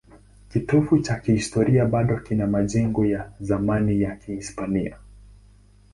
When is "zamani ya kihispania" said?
3.39-4.97